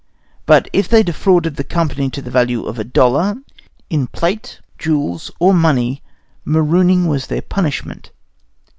[0.47, 3.35] But if they defrauded the company to the value of a dollar,
[3.87, 6.01] in plate, jewels, or money,
[6.43, 8.09] marooning was their punishment.